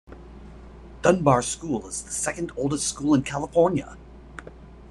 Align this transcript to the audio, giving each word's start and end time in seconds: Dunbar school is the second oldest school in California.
Dunbar 1.03 1.43
school 1.43 1.85
is 1.87 2.01
the 2.01 2.09
second 2.11 2.51
oldest 2.57 2.87
school 2.87 3.13
in 3.13 3.21
California. 3.21 3.97